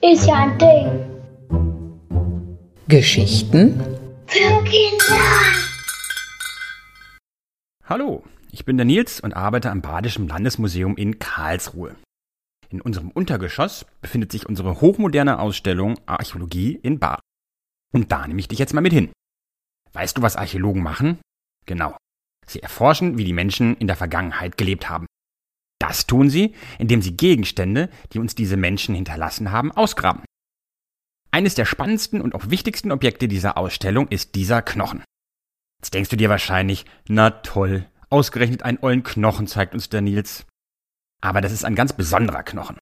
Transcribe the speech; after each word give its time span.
Ist 0.00 0.26
ja 0.28 0.44
ein 0.44 0.58
Ding. 0.58 0.86
Geschichten 2.86 3.80
Für 4.26 4.62
Kinder. 4.62 5.18
Hallo, 7.84 8.22
ich 8.52 8.64
bin 8.64 8.76
der 8.76 8.86
Nils 8.86 9.18
und 9.18 9.34
arbeite 9.34 9.72
am 9.72 9.82
Badischen 9.82 10.28
Landesmuseum 10.28 10.96
in 10.96 11.18
Karlsruhe. 11.18 11.96
In 12.68 12.80
unserem 12.80 13.10
Untergeschoss 13.10 13.86
befindet 14.00 14.30
sich 14.30 14.48
unsere 14.48 14.80
hochmoderne 14.80 15.40
Ausstellung 15.40 15.98
Archäologie 16.06 16.78
in 16.80 17.00
Bar. 17.00 17.18
Und 17.92 18.12
da 18.12 18.24
nehme 18.28 18.38
ich 18.38 18.46
dich 18.46 18.60
jetzt 18.60 18.72
mal 18.72 18.82
mit 18.82 18.92
hin. 18.92 19.10
Weißt 19.94 20.16
du, 20.16 20.22
was 20.22 20.36
Archäologen 20.36 20.84
machen? 20.84 21.18
Genau. 21.66 21.96
Sie 22.48 22.62
erforschen, 22.62 23.18
wie 23.18 23.24
die 23.24 23.32
Menschen 23.32 23.76
in 23.76 23.86
der 23.86 23.96
Vergangenheit 23.96 24.56
gelebt 24.56 24.88
haben. 24.88 25.06
Das 25.78 26.06
tun 26.06 26.28
sie, 26.28 26.54
indem 26.78 27.02
sie 27.02 27.16
Gegenstände, 27.16 27.88
die 28.12 28.18
uns 28.18 28.34
diese 28.34 28.56
Menschen 28.56 28.94
hinterlassen 28.94 29.52
haben, 29.52 29.70
ausgraben. 29.70 30.24
Eines 31.30 31.54
der 31.54 31.66
spannendsten 31.66 32.20
und 32.20 32.34
auch 32.34 32.50
wichtigsten 32.50 32.90
Objekte 32.90 33.28
dieser 33.28 33.56
Ausstellung 33.56 34.08
ist 34.08 34.34
dieser 34.34 34.62
Knochen. 34.62 35.04
Jetzt 35.80 35.94
denkst 35.94 36.10
du 36.10 36.16
dir 36.16 36.30
wahrscheinlich, 36.30 36.84
na 37.06 37.30
toll, 37.30 37.86
ausgerechnet 38.10 38.62
einen 38.62 38.78
ollen 38.80 39.02
Knochen 39.02 39.46
zeigt 39.46 39.74
uns 39.74 39.88
der 39.88 40.00
Nils. 40.00 40.46
Aber 41.20 41.40
das 41.40 41.52
ist 41.52 41.64
ein 41.64 41.74
ganz 41.74 41.92
besonderer 41.92 42.42
Knochen. 42.42 42.78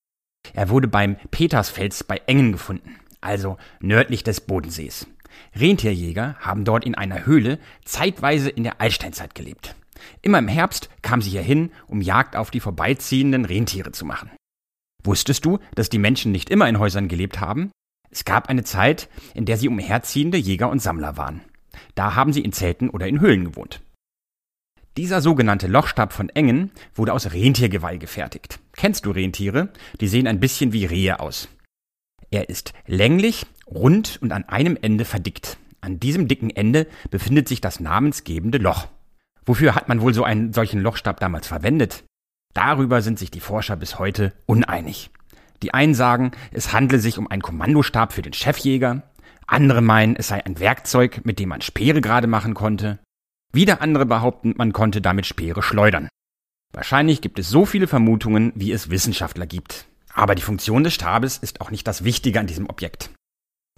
Er 0.54 0.68
wurde 0.68 0.88
beim 0.88 1.16
Petersfels 1.30 2.04
bei 2.04 2.18
Engen 2.26 2.52
gefunden, 2.52 3.00
also 3.20 3.58
nördlich 3.80 4.22
des 4.22 4.40
Bodensees. 4.40 5.06
Rentierjäger 5.54 6.36
haben 6.40 6.64
dort 6.64 6.84
in 6.84 6.94
einer 6.94 7.26
Höhle 7.26 7.58
zeitweise 7.84 8.50
in 8.50 8.64
der 8.64 8.80
Altsteinzeit 8.80 9.34
gelebt. 9.34 9.74
Immer 10.22 10.38
im 10.38 10.48
Herbst 10.48 10.90
kamen 11.02 11.22
sie 11.22 11.30
hierhin, 11.30 11.70
um 11.86 12.00
Jagd 12.00 12.36
auf 12.36 12.50
die 12.50 12.60
vorbeiziehenden 12.60 13.44
Rentiere 13.44 13.92
zu 13.92 14.04
machen. 14.04 14.30
Wusstest 15.04 15.44
du, 15.44 15.58
dass 15.74 15.88
die 15.88 15.98
Menschen 15.98 16.32
nicht 16.32 16.50
immer 16.50 16.68
in 16.68 16.78
Häusern 16.78 17.08
gelebt 17.08 17.40
haben? 17.40 17.70
Es 18.10 18.24
gab 18.24 18.48
eine 18.48 18.64
Zeit, 18.64 19.08
in 19.34 19.44
der 19.44 19.56
sie 19.56 19.68
umherziehende 19.68 20.38
Jäger 20.38 20.70
und 20.70 20.80
Sammler 20.80 21.16
waren. 21.16 21.42
Da 21.94 22.14
haben 22.14 22.32
sie 22.32 22.40
in 22.40 22.52
Zelten 22.52 22.90
oder 22.90 23.06
in 23.06 23.20
Höhlen 23.20 23.44
gewohnt. 23.44 23.82
Dieser 24.96 25.20
sogenannte 25.20 25.66
Lochstab 25.66 26.12
von 26.12 26.30
Engen 26.30 26.70
wurde 26.94 27.12
aus 27.12 27.32
Rentiergeweih 27.32 27.98
gefertigt. 27.98 28.60
Kennst 28.76 29.04
du 29.04 29.10
Rentiere? 29.10 29.68
Die 30.00 30.08
sehen 30.08 30.26
ein 30.26 30.40
bisschen 30.40 30.72
wie 30.72 30.86
Rehe 30.86 31.20
aus. 31.20 31.48
Er 32.30 32.48
ist 32.48 32.72
länglich, 32.86 33.46
rund 33.66 34.18
und 34.22 34.32
an 34.32 34.44
einem 34.44 34.78
Ende 34.80 35.04
verdickt. 35.04 35.58
An 35.80 36.00
diesem 36.00 36.28
dicken 36.28 36.50
Ende 36.50 36.86
befindet 37.10 37.48
sich 37.48 37.60
das 37.60 37.80
namensgebende 37.80 38.58
Loch. 38.58 38.88
Wofür 39.44 39.74
hat 39.74 39.88
man 39.88 40.00
wohl 40.00 40.14
so 40.14 40.24
einen 40.24 40.52
solchen 40.52 40.80
Lochstab 40.80 41.20
damals 41.20 41.46
verwendet? 41.46 42.04
Darüber 42.54 43.02
sind 43.02 43.18
sich 43.18 43.30
die 43.30 43.40
Forscher 43.40 43.76
bis 43.76 43.98
heute 43.98 44.32
uneinig. 44.46 45.10
Die 45.62 45.74
einen 45.74 45.94
sagen, 45.94 46.32
es 46.52 46.72
handle 46.72 46.98
sich 46.98 47.18
um 47.18 47.30
einen 47.30 47.42
Kommandostab 47.42 48.12
für 48.12 48.22
den 48.22 48.32
Chefjäger, 48.32 49.02
andere 49.46 49.80
meinen, 49.80 50.16
es 50.16 50.28
sei 50.28 50.44
ein 50.44 50.58
Werkzeug, 50.58 51.20
mit 51.24 51.38
dem 51.38 51.50
man 51.50 51.60
Speere 51.60 52.00
gerade 52.00 52.26
machen 52.26 52.54
konnte. 52.54 52.98
Wieder 53.52 53.80
andere 53.80 54.06
behaupten, 54.06 54.54
man 54.56 54.72
konnte 54.72 55.00
damit 55.00 55.26
Speere 55.26 55.62
schleudern. 55.62 56.08
Wahrscheinlich 56.72 57.20
gibt 57.20 57.38
es 57.38 57.48
so 57.48 57.64
viele 57.64 57.86
Vermutungen, 57.86 58.52
wie 58.54 58.72
es 58.72 58.90
Wissenschaftler 58.90 59.46
gibt. 59.46 59.86
Aber 60.12 60.34
die 60.34 60.42
Funktion 60.42 60.82
des 60.82 60.94
Stabes 60.94 61.38
ist 61.38 61.60
auch 61.60 61.70
nicht 61.70 61.86
das 61.86 62.04
Wichtige 62.04 62.40
an 62.40 62.46
diesem 62.46 62.68
Objekt. 62.68 63.10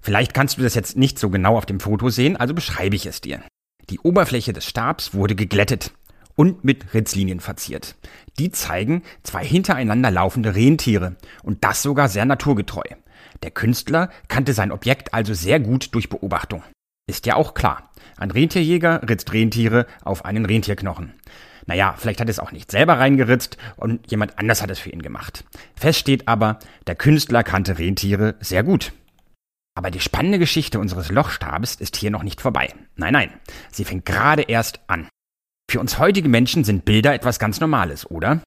Vielleicht 0.08 0.32
kannst 0.32 0.56
du 0.56 0.62
das 0.62 0.74
jetzt 0.74 0.96
nicht 0.96 1.18
so 1.18 1.28
genau 1.28 1.58
auf 1.58 1.66
dem 1.66 1.80
Foto 1.80 2.08
sehen, 2.08 2.34
also 2.38 2.54
beschreibe 2.54 2.96
ich 2.96 3.04
es 3.04 3.20
dir. 3.20 3.42
Die 3.90 3.98
Oberfläche 3.98 4.54
des 4.54 4.64
Stabs 4.64 5.12
wurde 5.12 5.34
geglättet 5.34 5.92
und 6.34 6.64
mit 6.64 6.94
Ritzlinien 6.94 7.40
verziert. 7.40 7.94
Die 8.38 8.50
zeigen 8.50 9.02
zwei 9.22 9.44
hintereinander 9.44 10.10
laufende 10.10 10.54
Rentiere 10.54 11.16
und 11.42 11.62
das 11.62 11.82
sogar 11.82 12.08
sehr 12.08 12.24
naturgetreu. 12.24 12.84
Der 13.42 13.50
Künstler 13.50 14.08
kannte 14.28 14.54
sein 14.54 14.72
Objekt 14.72 15.12
also 15.12 15.34
sehr 15.34 15.60
gut 15.60 15.94
durch 15.94 16.08
Beobachtung. 16.08 16.62
Ist 17.06 17.26
ja 17.26 17.36
auch 17.36 17.52
klar. 17.52 17.90
Ein 18.16 18.30
Rentierjäger 18.30 19.06
ritzt 19.06 19.34
Rentiere 19.34 19.84
auf 20.02 20.24
einen 20.24 20.46
Rentierknochen. 20.46 21.12
Naja, 21.66 21.94
vielleicht 21.98 22.22
hat 22.22 22.30
es 22.30 22.38
auch 22.38 22.52
nicht 22.52 22.70
selber 22.70 22.98
reingeritzt 22.98 23.58
und 23.76 24.10
jemand 24.10 24.38
anders 24.38 24.62
hat 24.62 24.70
es 24.70 24.78
für 24.78 24.88
ihn 24.88 25.02
gemacht. 25.02 25.44
Fest 25.76 25.98
steht 25.98 26.28
aber, 26.28 26.60
der 26.86 26.94
Künstler 26.94 27.44
kannte 27.44 27.78
Rentiere 27.78 28.36
sehr 28.40 28.62
gut. 28.62 28.94
Aber 29.78 29.92
die 29.92 30.00
spannende 30.00 30.40
Geschichte 30.40 30.80
unseres 30.80 31.08
Lochstabes 31.08 31.76
ist 31.76 31.94
hier 31.94 32.10
noch 32.10 32.24
nicht 32.24 32.40
vorbei. 32.40 32.74
Nein, 32.96 33.12
nein, 33.12 33.32
sie 33.70 33.84
fängt 33.84 34.06
gerade 34.06 34.42
erst 34.42 34.80
an. 34.88 35.06
Für 35.70 35.78
uns 35.78 36.00
heutige 36.00 36.28
Menschen 36.28 36.64
sind 36.64 36.84
Bilder 36.84 37.14
etwas 37.14 37.38
ganz 37.38 37.60
Normales, 37.60 38.10
oder? 38.10 38.42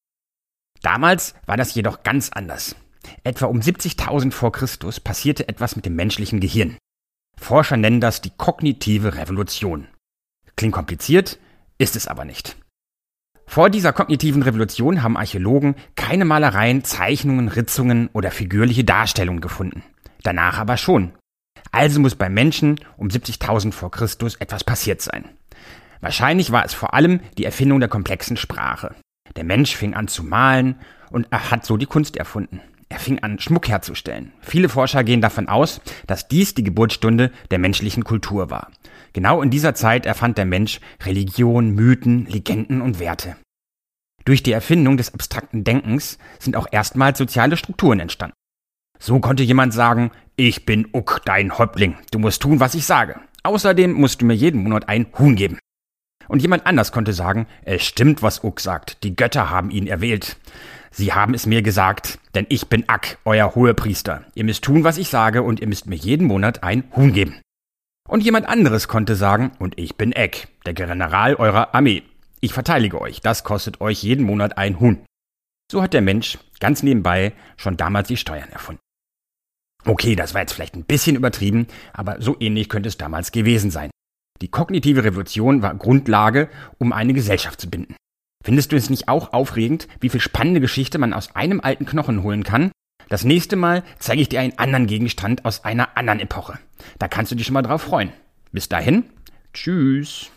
Damals 0.82 1.34
war 1.46 1.56
das 1.56 1.74
jedoch 1.74 2.02
ganz 2.02 2.28
anders. 2.28 2.76
Etwa 3.24 3.46
um 3.46 3.60
70.000 3.60 4.30
vor 4.30 4.52
Christus 4.52 5.00
passierte 5.00 5.48
etwas 5.48 5.74
mit 5.74 5.86
dem 5.86 5.96
menschlichen 5.96 6.38
Gehirn. 6.38 6.76
Forscher 7.40 7.78
nennen 7.78 8.02
das 8.02 8.20
die 8.20 8.32
kognitive 8.36 9.14
Revolution. 9.14 9.88
Klingt 10.56 10.74
kompliziert, 10.74 11.38
ist 11.78 11.96
es 11.96 12.08
aber 12.08 12.26
nicht. 12.26 12.56
Vor 13.46 13.70
dieser 13.70 13.94
kognitiven 13.94 14.42
Revolution 14.42 15.02
haben 15.02 15.16
Archäologen 15.16 15.76
keine 15.94 16.26
Malereien, 16.26 16.84
Zeichnungen, 16.84 17.48
Ritzungen 17.48 18.10
oder 18.12 18.30
figürliche 18.30 18.84
Darstellungen 18.84 19.40
gefunden. 19.40 19.82
Danach 20.22 20.58
aber 20.58 20.76
schon. 20.76 21.12
Also 21.72 22.00
muss 22.00 22.14
beim 22.14 22.34
Menschen 22.34 22.78
um 22.96 23.08
70.000 23.08 23.72
vor 23.72 23.90
Christus 23.90 24.36
etwas 24.36 24.62
passiert 24.62 25.00
sein. 25.00 25.24
Wahrscheinlich 26.00 26.52
war 26.52 26.64
es 26.64 26.74
vor 26.74 26.94
allem 26.94 27.20
die 27.38 27.44
Erfindung 27.44 27.80
der 27.80 27.88
komplexen 27.88 28.36
Sprache. 28.36 28.94
Der 29.36 29.44
Mensch 29.44 29.74
fing 29.74 29.94
an 29.94 30.08
zu 30.08 30.22
malen 30.22 30.76
und 31.10 31.26
er 31.30 31.50
hat 31.50 31.64
so 31.64 31.76
die 31.76 31.86
Kunst 31.86 32.16
erfunden. 32.16 32.60
Er 32.88 32.98
fing 32.98 33.20
an, 33.20 33.38
Schmuck 33.38 33.68
herzustellen. 33.68 34.32
Viele 34.42 34.68
Forscher 34.68 35.02
gehen 35.02 35.22
davon 35.22 35.48
aus, 35.48 35.80
dass 36.06 36.28
dies 36.28 36.52
die 36.52 36.64
Geburtsstunde 36.64 37.32
der 37.50 37.58
menschlichen 37.58 38.04
Kultur 38.04 38.50
war. 38.50 38.70
Genau 39.14 39.40
in 39.40 39.48
dieser 39.48 39.74
Zeit 39.74 40.04
erfand 40.04 40.36
der 40.36 40.44
Mensch 40.44 40.78
Religion, 41.02 41.70
Mythen, 41.70 42.26
Legenden 42.26 42.82
und 42.82 42.98
Werte. 42.98 43.36
Durch 44.26 44.42
die 44.42 44.52
Erfindung 44.52 44.98
des 44.98 45.14
abstrakten 45.14 45.64
Denkens 45.64 46.18
sind 46.38 46.54
auch 46.54 46.66
erstmals 46.70 47.16
soziale 47.16 47.56
Strukturen 47.56 47.98
entstanden. 47.98 48.36
So 48.98 49.18
konnte 49.20 49.42
jemand 49.42 49.72
sagen, 49.72 50.10
ich 50.36 50.64
bin 50.64 50.88
Uck, 50.92 51.20
dein 51.24 51.58
Häuptling, 51.58 51.96
du 52.10 52.18
musst 52.18 52.42
tun, 52.42 52.60
was 52.60 52.74
ich 52.74 52.86
sage. 52.86 53.20
Außerdem 53.42 53.92
musst 53.92 54.22
du 54.22 54.26
mir 54.26 54.34
jeden 54.34 54.62
Monat 54.62 54.88
ein 54.88 55.06
Huhn 55.18 55.36
geben. 55.36 55.58
Und 56.28 56.40
jemand 56.40 56.66
anders 56.66 56.92
konnte 56.92 57.12
sagen, 57.12 57.46
es 57.64 57.84
stimmt, 57.84 58.22
was 58.22 58.42
Uck 58.44 58.60
sagt, 58.60 59.02
die 59.02 59.16
Götter 59.16 59.50
haben 59.50 59.70
ihn 59.70 59.86
erwählt. 59.86 60.36
Sie 60.90 61.12
haben 61.12 61.34
es 61.34 61.46
mir 61.46 61.62
gesagt, 61.62 62.18
denn 62.34 62.46
ich 62.48 62.68
bin 62.68 62.88
Ak, 62.88 63.18
euer 63.24 63.54
Hohepriester. 63.54 64.24
Ihr 64.34 64.44
müsst 64.44 64.64
tun, 64.64 64.84
was 64.84 64.98
ich 64.98 65.08
sage, 65.08 65.42
und 65.42 65.60
ihr 65.60 65.66
müsst 65.66 65.86
mir 65.86 65.96
jeden 65.96 66.26
Monat 66.26 66.62
ein 66.62 66.84
Huhn 66.94 67.12
geben. 67.12 67.40
Und 68.08 68.22
jemand 68.22 68.48
anderes 68.48 68.88
konnte 68.88 69.16
sagen, 69.16 69.52
und 69.58 69.78
ich 69.78 69.96
bin 69.96 70.12
Eck, 70.12 70.48
der 70.66 70.74
General 70.74 71.34
eurer 71.34 71.74
Armee. 71.74 72.02
Ich 72.40 72.52
verteidige 72.52 73.00
euch, 73.00 73.20
das 73.20 73.44
kostet 73.44 73.80
euch 73.80 74.02
jeden 74.02 74.26
Monat 74.26 74.58
ein 74.58 74.80
Huhn. 74.80 75.04
So 75.70 75.82
hat 75.82 75.94
der 75.94 76.02
Mensch 76.02 76.38
ganz 76.60 76.82
nebenbei 76.82 77.32
schon 77.56 77.76
damals 77.76 78.08
die 78.08 78.16
Steuern 78.16 78.50
erfunden. 78.50 78.82
Okay, 79.84 80.14
das 80.14 80.34
war 80.34 80.42
jetzt 80.42 80.52
vielleicht 80.52 80.76
ein 80.76 80.84
bisschen 80.84 81.16
übertrieben, 81.16 81.66
aber 81.92 82.20
so 82.20 82.36
ähnlich 82.38 82.68
könnte 82.68 82.88
es 82.88 82.98
damals 82.98 83.32
gewesen 83.32 83.70
sein. 83.70 83.90
Die 84.40 84.48
kognitive 84.48 85.04
Revolution 85.04 85.62
war 85.62 85.74
Grundlage, 85.74 86.48
um 86.78 86.92
eine 86.92 87.14
Gesellschaft 87.14 87.60
zu 87.60 87.70
binden. 87.70 87.96
Findest 88.44 88.72
du 88.72 88.76
es 88.76 88.90
nicht 88.90 89.08
auch 89.08 89.32
aufregend, 89.32 89.86
wie 90.00 90.08
viel 90.08 90.20
spannende 90.20 90.60
Geschichte 90.60 90.98
man 90.98 91.12
aus 91.12 91.34
einem 91.36 91.60
alten 91.60 91.86
Knochen 91.86 92.22
holen 92.22 92.42
kann? 92.42 92.72
Das 93.08 93.24
nächste 93.24 93.56
Mal 93.56 93.84
zeige 93.98 94.22
ich 94.22 94.28
dir 94.28 94.40
einen 94.40 94.58
anderen 94.58 94.86
Gegenstand 94.86 95.44
aus 95.44 95.64
einer 95.64 95.96
anderen 95.96 96.20
Epoche. 96.20 96.58
Da 96.98 97.08
kannst 97.08 97.30
du 97.30 97.36
dich 97.36 97.46
schon 97.46 97.54
mal 97.54 97.62
drauf 97.62 97.82
freuen. 97.82 98.12
Bis 98.52 98.68
dahin, 98.68 99.04
tschüss. 99.52 100.30